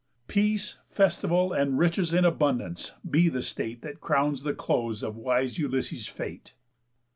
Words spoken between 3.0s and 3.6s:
be the